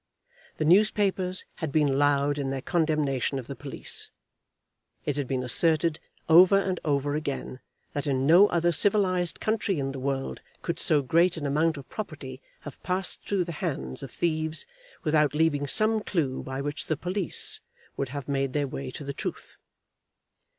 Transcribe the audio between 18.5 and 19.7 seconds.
their way to the truth.